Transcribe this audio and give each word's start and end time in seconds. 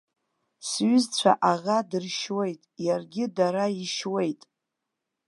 Сҩызцәа 0.69 1.33
аӷа 1.51 1.77
дыршьуеит, 1.89 2.61
иаргьы 2.85 3.25
дара 3.35 3.65
ишьуеит. 3.83 4.41